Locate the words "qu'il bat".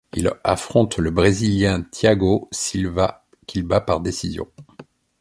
3.45-3.81